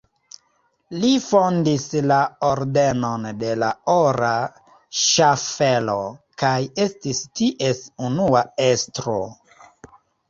[1.01, 2.17] Li fondis la
[2.47, 4.33] Ordenon de la Ora
[5.03, 5.99] Ŝaffelo
[6.45, 9.21] kaj estis ties unua estro.